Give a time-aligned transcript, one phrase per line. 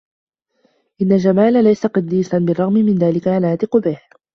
[1.01, 2.37] إنّ جمال ليس قدّيسا.
[2.39, 4.01] "بالرّغم من ذلك، أنا أثق به."